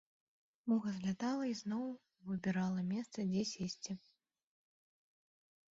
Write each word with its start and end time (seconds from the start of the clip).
Муха 0.69 0.89
злятала 0.97 1.45
і 1.49 1.53
зноў 1.61 1.83
выбірала 2.31 2.81
месца, 2.93 3.19
дзе 3.31 3.43
сесці. 3.53 4.01